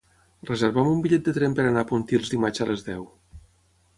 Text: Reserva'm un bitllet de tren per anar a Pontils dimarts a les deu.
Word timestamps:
Reserva'm 0.51 0.87
un 0.93 1.03
bitllet 1.03 1.27
de 1.27 1.33
tren 1.35 1.57
per 1.59 1.65
anar 1.71 1.83
a 1.85 1.87
Pontils 1.93 2.33
dimarts 2.35 2.63
a 2.65 2.69
les 2.73 2.87
deu. 2.91 3.07